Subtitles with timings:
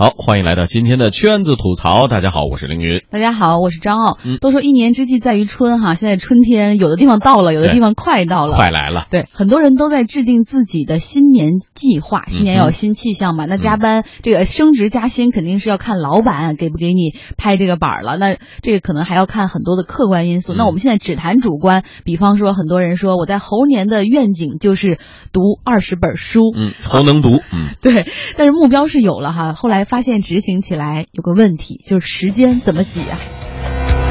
[0.00, 2.08] 好，欢迎来到今天的圈子吐槽。
[2.08, 3.02] 大家好，我是凌云。
[3.10, 4.16] 大家好，我是张傲。
[4.24, 8.56] 嗯都说一年之计在于春哈，现在春天有的地方到了，有的地方快到了。
[8.56, 13.44] 快来了，对，很多人都在制定自己的新年计划，新年要有新气象嘛。
[13.44, 18.16] 那加班、这个升职加薪肯定是要看老板给不给你拍这个板儿了。
[18.16, 20.54] 那这个可能还要看很多的客观因素。
[20.54, 24.98] 嗯那我们现在只谈主观，比方说很多人说我在猴年的愿景就是
[25.30, 28.06] 读二十本书，嗯，猴能读，嗯， 对，
[28.38, 33.18] 但是目标是有了哈，后来发现执行起来有个问题，就是时间怎么挤啊？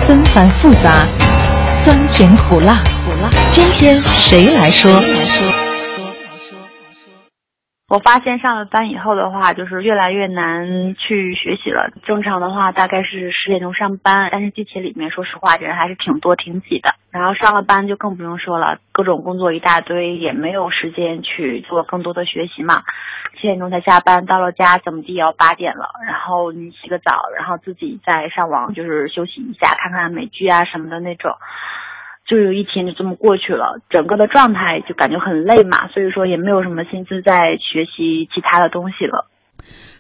[0.02, 1.08] 纷繁复杂，
[1.82, 2.84] 酸甜苦辣。
[2.84, 3.30] 苦辣。
[3.50, 4.92] 今天谁来说？
[7.90, 11.90] 我发现上了班以后的话，就是越来越难去学习了。
[12.06, 16.94] 正常的话大概是十点钟上班，但是地铁里面说实话人还是挺多挺挤的。
[17.10, 22.84] 然后上了班就更不用说了，各种工作一大堆，也没有时间去做更多的学习嘛。
[23.36, 25.90] 七点钟才下班，到了家怎么地也要八点了。
[26.06, 31.31] 然后你洗个澡，然后自己再上网就是休息一下，看看美剧啊什么的那种。
[32.30, 39.25] 就有一天就这么过去了，整个的状态就感觉很累嘛，所以说也没有什么心思再学习其他的东西了。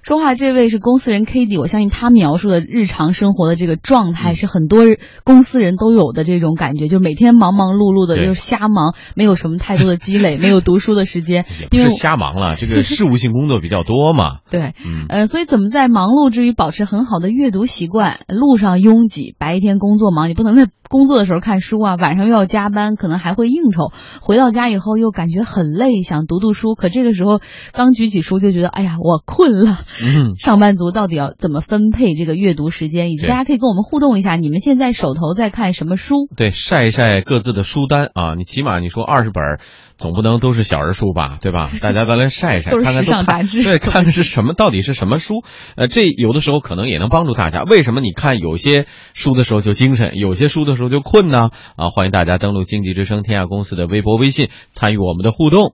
[0.03, 4.83] 说话这位是公司人 k d 我相信他描述的日常生活的这个状态是很多
[5.23, 18.21] 公司人都有的这种感觉，就每天忙忙碌碌的，就是瞎忙，没有什么太多的积累， 没有读书的时间，不因为是瞎忙了，这个事务性工作比较多嘛， 对，嗯，呃，所以怎么在忙碌之余保持很好的阅读习惯？
[18.27, 23.91] 路上拥挤，白天工作忙，你不能在工作的时候看书啊，晚上又要加班，可能还会应酬，
[24.21, 27.41] 回到家以后又感觉很累，想读读书，可这个时候
[27.73, 29.79] 刚举起书就觉得，哎呀，我困了。
[30.01, 33.11] 嗯，上班族到底要怎么分配这个阅读时间？
[33.11, 36.27] 以及大家可以跟我们互动一下，你们现在手头在看什么书？
[36.35, 39.59] 对，晒一晒各自的书单啊，你起码你说二十本，
[39.97, 41.71] 总不能都是小人书吧，对吧？
[41.81, 45.43] 大家再来晒一晒， 看看时尚看杂志对，看看是什么，到底是什么书？
[45.75, 47.63] 呃，这有的时候可能也能帮助大家。
[47.63, 51.49] 为什么你看有些书的时候就精神，有些书的时候就困呢？
[51.75, 55.73] 啊，欢迎大家登录经济之声天下公司的微博、微信，参与我们的互动。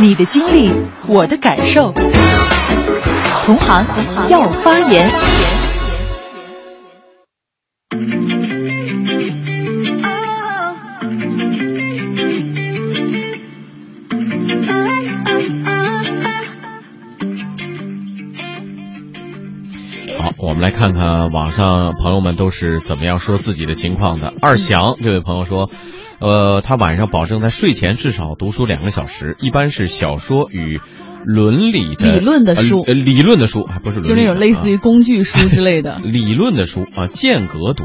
[0.00, 0.72] 你的经历，
[1.06, 1.92] 我的感受。
[3.44, 3.86] 同行
[4.28, 5.08] 要发言。
[20.18, 24.34] 好，我们来看看网上朋友们都是怎么样说自己的情况的。
[24.42, 25.68] 二翔这位朋友说，
[26.24, 30.80] 呃，他晚上保证在睡前至少读书两个小时，一般是小说与
[31.22, 35.98] 伦理的理论的书呃呃理论的书，还不是就那种类似于啊工具书之类的。
[36.02, 37.84] 理论的书啊，间隔读，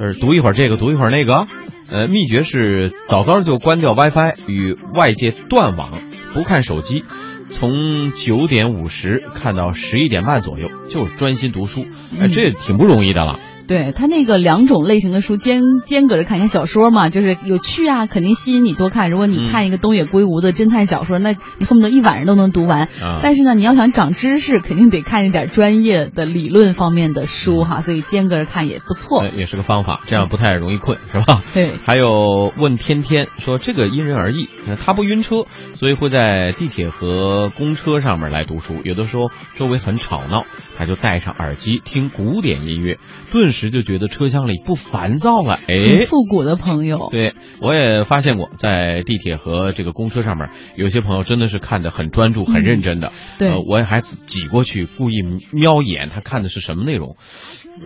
[0.00, 1.46] 就是读一会儿这个，读一会儿那个。
[1.90, 5.92] 呃，秘诀是早早就关掉 WiFi，与外界断网，
[6.32, 7.04] 不看手机，
[7.44, 11.82] 从九点五十看到十一点半左右，就是专心读书。
[12.12, 13.38] 哎，嗯这挺不容易的了。
[13.68, 19.10] 对他那个两种类型的书间间隔着看，你看小说嘛，就是有趣啊，肯定吸引你多看。
[19.10, 22.88] 如果你嗯看一个东野圭吾的侦探小说，那你恨不得一晚上都能读完。
[23.02, 29.20] 啊但是呢，你要想长知识，肯定得看一点专业的理论方面的书哈，所以间隔着看也不错。
[29.20, 31.42] 呃也是个方法，这样不太容易困，是吧？
[31.52, 38.76] 对，还有问天天说这个因人而异，呃他不晕车，所以会在地铁和公车上面来读书。
[38.84, 40.44] 有的时候周围很吵闹，
[40.78, 42.98] 他就戴上耳机听古典音乐，
[43.30, 45.58] 顿时就觉得车厢里不烦躁了。
[45.66, 47.08] 哎，复古的朋友。
[47.10, 53.12] 对我也发现过，在地铁和这个公车上面，有些朋友真的是看得很专注、很认真的。
[53.38, 57.16] 对呃，我也还挤过去故意瞄一眼，他看的是什么内容。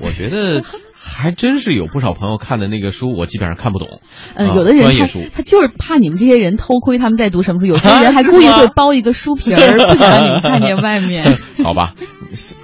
[0.00, 0.62] 我觉得
[0.94, 3.88] 还真是有不少朋友看的那个书，我基本上看不懂。
[4.34, 11.36] 嗯，啊有的人他专业书他就是怕你们这些人偷窥他们在读什么书，有些人还故意 会包一个书皮儿，不想让你们看见外面。
[11.62, 11.94] 好吧，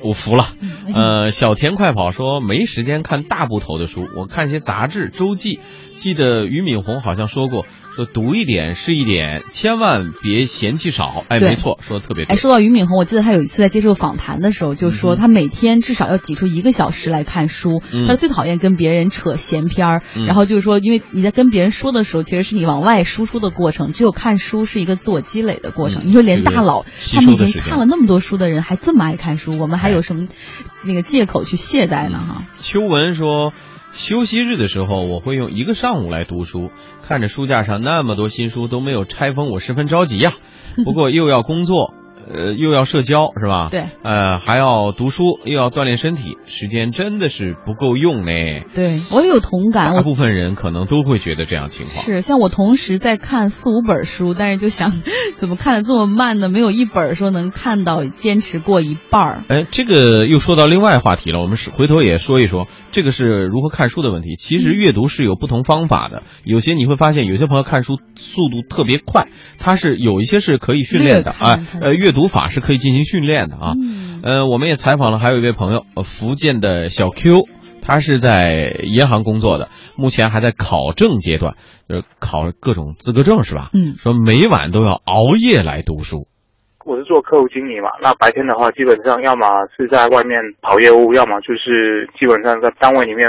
[0.03, 0.47] 我服了。
[1.25, 5.61] 呃，小田快跑说没时间看大部头的书，我看一些杂志、周记。
[5.97, 7.67] 记得俞敏洪好像说过，
[7.99, 11.25] 说读一点是一点，千万别嫌弃少。
[11.27, 12.33] 哎，没错，说的特别对。
[12.33, 17.83] 哎，说到俞敏洪，我记得他有一次在接受访谈的时候就说，嗯他每天至少要挤出一个小时来看书。
[17.93, 26.05] 嗯他说最讨厌跟别人扯闲篇儿，嗯然后就是说，因为你在跟别人说的时候，其实是你往外输出的过程，只有看书是一个自我积累的过程。
[26.05, 30.27] 嗯你说连大佬他们已经看了那么多书的人，还这么爱看书，我们还有什么
[30.85, 32.21] 那个借口去懈怠呢？
[32.21, 32.43] 哈。
[32.59, 33.53] 秋文说，
[33.99, 36.71] 休息日的时候，我会用一个上午来读书，
[37.03, 40.33] 看着书架上那么多新书都没有拆封，我十分着急呀、
[40.85, 41.95] 不过又要工作，
[42.33, 43.69] 呃，又要社交是吧？
[43.71, 43.87] 对。
[44.03, 48.33] 呃，还要读书，又要锻炼身体，时间真的是不够用呢。
[48.75, 52.05] 对我也有同感，大部分人可能都会觉得这样情况。
[52.05, 54.93] 是，像我同时在看四五本书，但是就想，
[55.37, 56.49] 怎么看的这么慢呢？
[56.49, 59.45] 没有一本说能看到坚持过一半儿。
[59.49, 64.37] 哎，这个又说到另外话题了，我们是回头也说一说，这个是如何看书的问题。
[64.37, 69.29] 其实阅读是有不同方法的，有些你会发现，有些朋友看书速度特别快，
[69.59, 73.75] 他是有一些是可以训练的啊，呃，阅读法是可以进行训练的啊。
[74.25, 77.43] 呃，我们也采访了还有一位朋友，福建的小 Q，
[77.81, 81.55] 他是在银行工作的，目前还在考证阶段，
[81.89, 83.71] 呃，考各种资格证是吧？
[83.73, 86.27] 嗯，说每晚都要熬夜来读书。
[86.85, 89.45] 我是做客户经理嘛，那白天的话，基本上要么
[89.77, 93.29] 是在外面跑业务，要么就是基本上在单位里面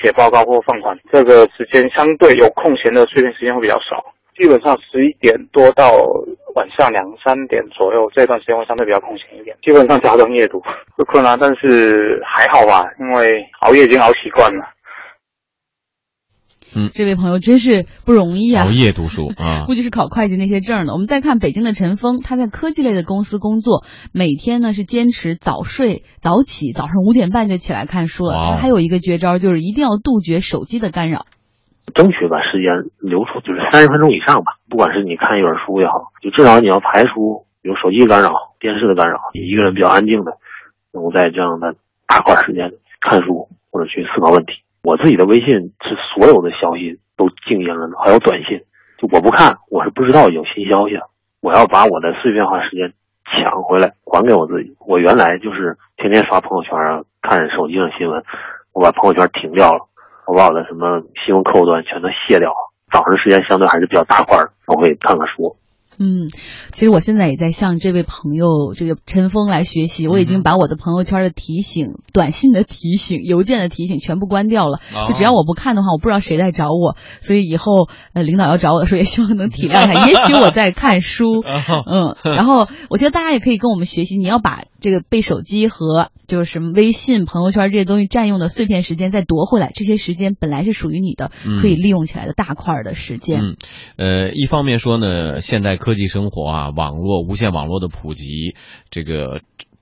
[0.00, 0.96] 写报告或放款。
[1.12, 3.98] 这个时间相对有空闲的碎片时间会比较少，
[4.38, 5.90] 基本上十一点多到
[6.60, 9.56] 晚上两三点左右这段时间会相对比较空闲一点。
[9.64, 10.60] 基本上加灯夜读
[10.94, 14.76] 会困难，但是还好吧，因为熬夜已经熬习惯了。
[16.76, 18.66] 嗯，这位朋友真是不容易啊！
[18.66, 20.92] 熬夜读书啊， 估计是考会计那些证的。
[20.92, 23.82] 我们再看北京的陈峰，他在科技类的公司工作，
[24.12, 28.34] 每天呢是坚持早睡早起，早上五点半就起来看书了。
[28.54, 31.24] 他还有一个绝招，就是一定要杜绝手机的干扰，
[31.90, 34.54] 争取把时间留出，就是三十分钟以上吧。
[34.68, 40.32] 不管是你看一本书也好，就至少你要排除有手机干扰、电视的干扰，你一个人比较安静的，
[40.92, 41.74] 能够在这样的
[42.06, 44.54] 大块时间看书或者去思考问题。
[44.82, 48.58] 我自己的微信是所有的消息都静音了，还有短信，
[48.98, 50.98] 就我不看，我是不知道有新消息。
[51.42, 52.92] 我要把我的碎片化时间
[53.24, 54.74] 抢回来，还给我自己。
[54.86, 58.22] 我原来就是天天刷朋友圈啊，看手机上新闻，
[58.72, 59.80] 我把朋友圈停掉了，
[60.26, 62.70] 我把我的什么新闻客户端全都卸掉了。
[62.92, 65.56] 早上时间相对还是比较大块的，我会看看书。
[66.02, 66.30] 嗯，
[66.72, 70.08] 其实我现在也在向这位朋友这个陈峰来学习。
[70.08, 74.80] 我已经把我的朋友圈的提醒、短信的提醒、邮件的提醒全部关掉了。
[75.06, 76.96] 就只要我不看的话，我不知道谁在找我。
[77.18, 80.06] 所以以后呃，领导要找我的时候，也希望能体谅一下。
[80.08, 82.16] 也许我在看书，嗯。
[82.34, 89.70] 然后我觉得大家也可以跟我们学习，你要把这个被手机和就是什么微信、朋友圈这些东西占用的碎片时间再夺回来。
[89.74, 91.30] 这些时间本来是属于你的，
[91.60, 93.40] 可以利用起来的大块的时间。
[93.42, 93.56] 嗯，
[93.96, 98.54] 呃，一方面说呢，现代科技生活啊，网络、无线网络的普及，
[98.90, 99.40] 这个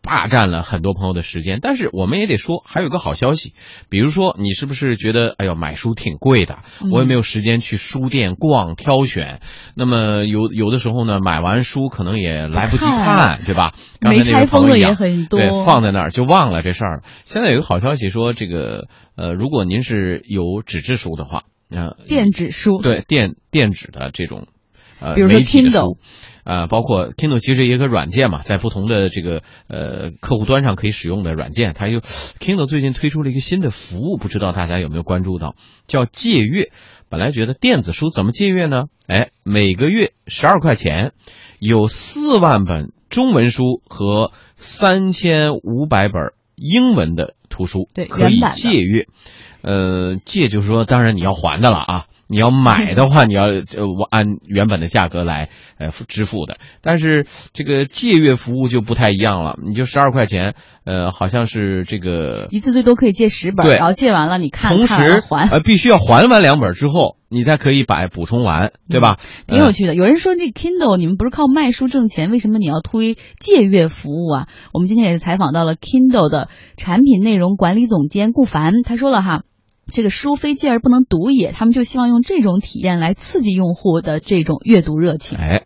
[0.09, 1.59] 霸占了很多朋友的时间。
[1.61, 3.53] 但是我们也得说，还有个好消息，
[3.91, 6.61] 比如说你是不是觉得，哎呦，买书挺贵的，
[6.91, 9.41] 我也没有时间去书店逛挑选。
[9.75, 13.75] 那么有有的时候呢，买完书可能也来不及看，对吧？
[14.01, 17.03] 没拆封的也很多，对，放在那儿就忘了这事儿了。
[17.25, 24.49] 现在有个好消息说，这个呃，如果您是有纸质书的话，呃，电子书，对电电子的这种。
[25.01, 25.97] 呃，比如说 Kindle，
[26.49, 35.56] 呃，包括 Kindle 其实也有个软件嘛，在不同的这个呃客户端上可以使用的软件，它又 Kindle 最近推出了一个新的服务，不知道大家有没有关注到，
[35.87, 36.73] 叫借阅。
[37.11, 38.85] 本来觉得电子书怎么借阅呢？
[39.06, 41.12] 哎，每个月十二块钱，
[41.59, 49.06] 有四万本中文书和三千五百本英文的图书，对，可以借阅。
[49.61, 52.06] 呃，借就是说，当然你要还的了啊。
[52.29, 53.63] 你要买的话，你要呃
[54.11, 55.49] 按原本的价格来
[55.79, 60.55] 呃支付的，但是这个借阅服务就不太一样了，你就十二块钱，
[60.85, 69.17] 呃，好像是这个一次最多可以借十本，然后借完了你看，同时还呃必须要还完两本之后，你才可以把补充完，对吧？
[69.47, 69.95] 挺有趣的。
[69.95, 74.49] 有人说这 Kindle 你们不是靠卖书挣钱，为什么你要推借阅服务啊？
[74.75, 79.45] 我们今天也是采访到了 Kindle 的产品内容管理总监顾凡，他说了哈。
[79.92, 85.38] 这个书非借而不能读也，他们就希望用这种体验来刺激用户的这种阅读热情。
[85.38, 85.62] 哎，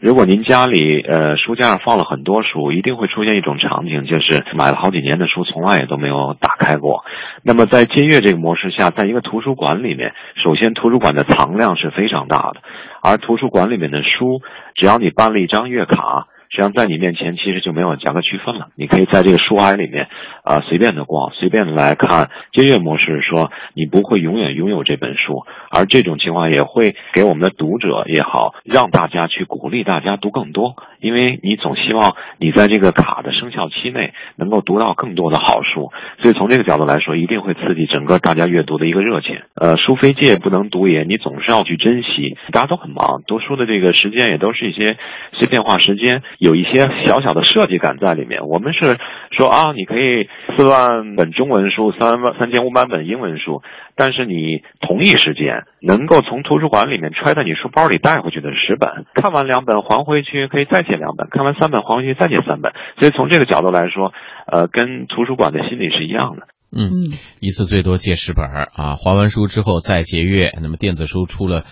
[0.00, 7.04] 如果您家里呃书架上放了很多书，一定会出现一种场景，就是买了好几年的书，从来也都没有打开过。
[7.42, 12.60] 那么在借阅这个模式下，在一个图书馆里面，首先图书馆的藏量是非常大的，
[13.02, 14.40] 而图书馆里面的书，
[14.74, 16.28] 只要你办了一张月卡。
[16.48, 18.68] 实际上，在你面前其实就没有价格区分了。
[18.76, 20.08] 你可以在这个书海里面，
[20.44, 22.30] 啊，随便的逛，随便的来看。
[22.52, 30.74] 借阅模式说，你不会永远拥有这本书，而这种情况也会给我们的读者也好，让大家去鼓励大家读更多。
[31.00, 39.40] 因为你总希望你在这个卡的生效期内能够读到更多的好书，所以从这个角度来说，一定会刺激整个大家阅读的一个热情。
[39.54, 42.36] 呃，书非借不能读也，你总是要去珍惜。
[42.52, 44.96] 大家都很忙，读书的这个时间也都是一些
[45.32, 46.22] 碎片化时间。
[46.38, 48.46] 有一些小小的设计感在里面。
[48.46, 48.98] 我们是
[49.30, 53.62] 说啊，你可以四万本中文书，三万三千五百本英文书，
[53.94, 62.72] 但是你同一时间能够从图书馆里面揣到你书包里带回去的十本，看完两本还回去可以再借两本，看完三本还回去再借三本。
[62.98, 64.12] 所以从这个角度来说，
[64.46, 66.46] 呃，跟图书馆的心理是一样的。
[66.76, 67.08] 嗯，
[67.40, 70.50] 一次最多借十本啊，还完书之后再节约。
[70.60, 71.64] 那么电子书出了，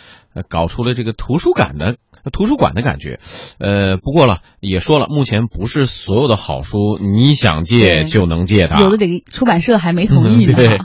[0.49, 1.97] 搞出了这个图书馆的
[2.33, 3.21] 图书馆的感觉。
[3.59, 10.55] 呃，不过了，也说了，目前不是所有的好书你想借就能借的，有的这个出版社还没同意呢。
[10.57, 10.79] 对。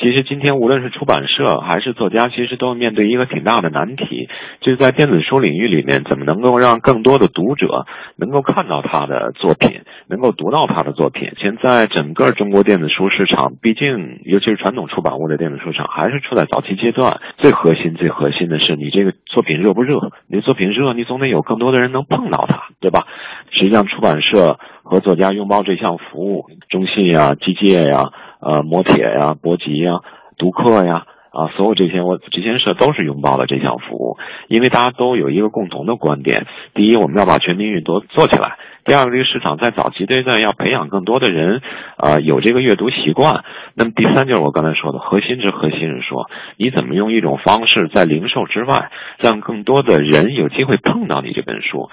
[0.00, 4.30] 其实今天无论是出版社还是作家，其实都面对一个挺大的难题，
[4.62, 7.84] 就是在电子书领域里面，怎么能够让更多的读者
[8.16, 11.32] 能够看到他的作品，能够读到他的作品。
[11.36, 17.20] 现在整个中国电子书市场，毕竟尤其是传统出版物的电子书场，还是处在早期阶段。
[17.36, 20.12] 最核心、最核心的是你这个作品热不热？
[20.26, 23.06] 你作品热，你总得有更多的人能碰到它，对吧？
[23.50, 28.12] 实际上，出版社和作家拥抱这项服务，中信呀、机械呀。
[28.40, 30.00] 呃，磨铁呀，博吉呀，
[30.38, 34.16] 读客呀，啊，所有这些我这些社都是拥抱了这项服务，
[34.48, 41.60] 因为大家都有一个共同的观点：第一，我们要把全民阅读做起来；第二个，这个市场在早期阶段要培养更多的人，
[41.96, 43.44] 啊，有这个阅读习惯。
[43.74, 51.90] 那么第三就是我刚才说的核心之核心是说，你怎么用一种方式在零售之外，让更多的人有机会碰到你这本书。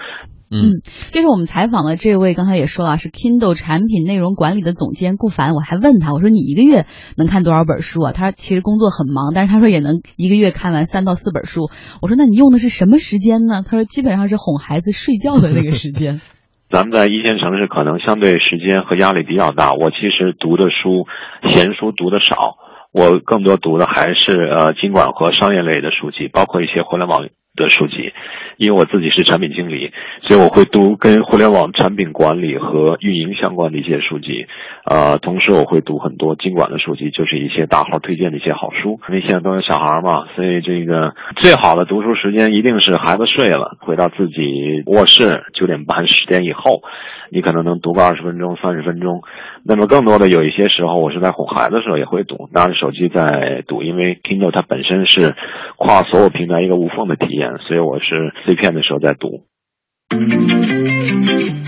[0.50, 5.52] 嗯，接着我们采访的这位刚才也说了，是 Kindle 产品内容管理的总监顾凡。
[5.52, 6.86] 我还问他，我说你一个月
[7.16, 8.12] 能看多少本书啊？
[8.12, 11.68] 他说其实工作很忙，但是他说也能一个月看完三到四本书。
[12.00, 13.62] 我说那你用的是什么时间呢？
[13.62, 16.20] 他说基本上是哄孩子睡觉的那个时间。
[16.72, 21.06] 咱们在一线城市可能相对时间和压力比较大，我其实读的书
[21.52, 22.56] 闲书读的少，
[22.92, 27.26] 我更多读的还是呃经管和商业类的书籍，包括一些互联网。
[27.58, 28.12] 的书籍，
[28.56, 34.46] 因为我自己是产品经理，所以我会读跟互联网产品管理和运营相关的一些书籍，
[34.84, 39.00] 呃，同时我会读很多经管的书籍，就是一些大号推荐的一些好书。
[39.08, 46.82] 因为现在都有小孩嘛，所以这个最好的读书时间一定是孩子睡了，回到自己卧室九点半十点以后。
[47.30, 49.20] 你可能能读个二十分钟、三十分钟，
[49.62, 55.34] 那么更多的有一些时候，我是在哄孩子的时候也会读，拿着手机在读，因为 Kindle 它本身是
[55.76, 59.46] 跨所有平台一个无缝的体验，所以我是碎片的时候在读。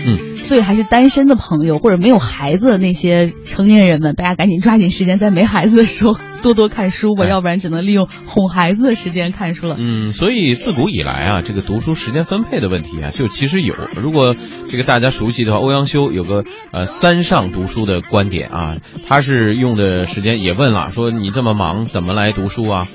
[0.03, 9.75] 嗯，所以还是单身的朋友或者没有孩子的那些成年人们，大家赶紧抓紧时间，在没孩子的时候多多看书吧，要不然只能利用哄孩子的时间看书了。
[9.77, 13.75] 嗯，所以自古以来啊，这个读书时间分配的问题啊，就其实有。
[13.95, 14.35] 如果
[14.67, 22.87] 这个大家熟悉的话，欧阳修有个呃三上读书的观点啊，他是用的时间也问了，说你这么忙怎么来读书啊？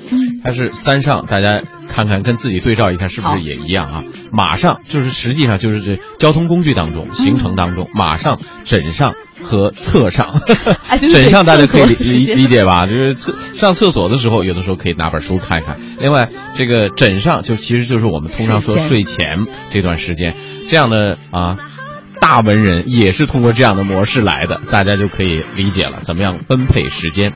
[0.43, 1.63] 他是三上，大家。
[1.87, 4.03] 看看跟自己对照一下，是不是也一样啊？
[4.31, 9.13] 马上就是实际上就是这交通工具当中行程当中，马上枕上
[9.43, 10.41] 和侧上，
[11.11, 12.85] 枕上大家可以理理解吧？
[12.87, 15.77] 就是厕上厕所的时候，有的时候可以拿本书看看。
[15.99, 19.39] 另外，这个枕上就其实就是我们通常说睡前
[19.71, 20.35] 这段时间，
[20.69, 21.57] 这样的啊，
[22.19, 27.25] 大文人也是通过这样的模式来的，大家就可以理解了怎么样分配时间。